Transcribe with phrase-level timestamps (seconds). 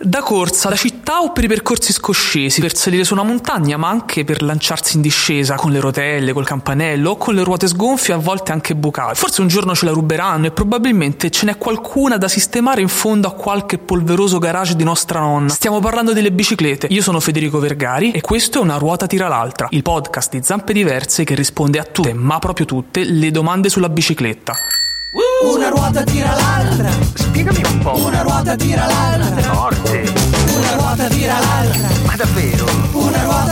[0.00, 3.88] Da corsa, da città o per i percorsi scoscesi, per salire su una montagna, ma
[3.88, 8.14] anche per lanciarsi in discesa con le rotelle, col campanello o con le ruote sgonfie,
[8.14, 9.16] a volte anche bucate.
[9.16, 13.26] Forse un giorno ce la ruberanno e probabilmente ce n'è qualcuna da sistemare in fondo
[13.26, 15.48] a qualche polveroso garage di nostra nonna.
[15.48, 16.86] Stiamo parlando delle biciclette.
[16.90, 20.72] Io sono Federico Vergari e questo è Una ruota tira l'altra, il podcast di Zampe
[20.72, 24.52] Diverse che risponde a tutte, ma proprio tutte, le domande sulla bicicletta.
[25.42, 26.90] Una ruota tira l'altra.
[27.14, 27.96] Spiegami un po'.
[27.96, 29.54] Una ruota tira l'altra.
[29.54, 29.77] Forte.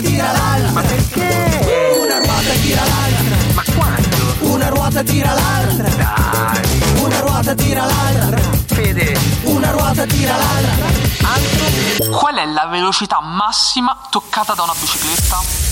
[0.00, 0.72] Ruota tira l'altra.
[0.72, 1.98] Ma perché?
[2.00, 3.36] Una ruota tira l'altra.
[3.54, 4.52] Ma quando?
[4.52, 5.88] Una ruota tira l'altra.
[5.88, 7.02] Dai.
[7.02, 8.40] Una ruota tira l'altra.
[8.66, 9.18] Fede.
[9.44, 10.86] Una ruota tira l'altra.
[11.22, 12.16] Altro?
[12.16, 15.68] Qual è la velocità massima toccata da una bicicletta?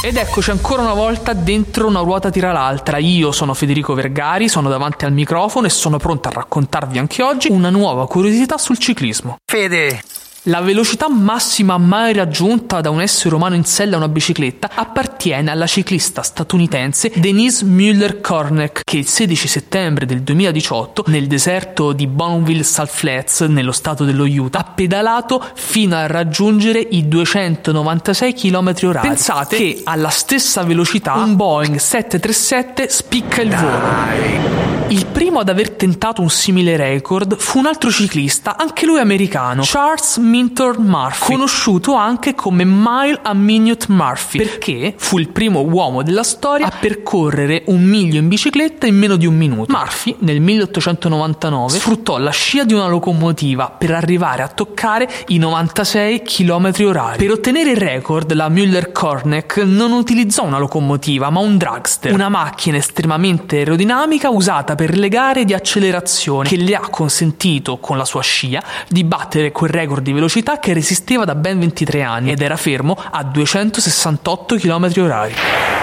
[0.00, 2.98] Ed eccoci ancora una volta dentro una ruota tira l'altra.
[2.98, 7.50] Io sono Federico Vergari, sono davanti al microfono e sono pronto a raccontarvi anche oggi
[7.50, 9.38] una nuova curiosità sul ciclismo.
[9.44, 10.00] Fede.
[10.48, 15.50] La velocità massima mai raggiunta da un essere umano in sella a una bicicletta appartiene
[15.50, 22.62] alla ciclista statunitense Denise Mueller-Kornek che il 16 settembre del 2018 nel deserto di Bonneville
[22.62, 29.00] Salt Flats nello stato dello Utah ha pedalato fino a raggiungere i 296 km h
[29.00, 34.67] Pensate che alla stessa velocità un Boeing 737 spicca il volo.
[34.90, 39.60] Il primo ad aver tentato un simile record fu un altro ciclista, anche lui americano,
[39.62, 46.02] Charles Minton Murphy, conosciuto anche come Mile a Minute Murphy, perché fu il primo uomo
[46.02, 49.70] della storia a percorrere un miglio in bicicletta in meno di un minuto.
[49.76, 56.22] Murphy, nel 1899, sfruttò la scia di una locomotiva per arrivare a toccare i 96
[56.22, 62.10] km h Per ottenere il record, la Müller-Kornek non utilizzò una locomotiva, ma un dragster,
[62.10, 67.96] una macchina estremamente aerodinamica usata per le gare di accelerazione che le ha consentito con
[67.96, 72.30] la sua scia di battere quel record di velocità che resisteva da ben 23 anni
[72.30, 75.30] ed era fermo a 268 km h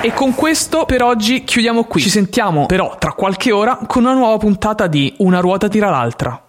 [0.00, 2.02] E con questo per oggi chiudiamo qui.
[2.02, 6.43] Ci sentiamo però tra qualche ora con una nuova puntata di Una ruota tira l'altra.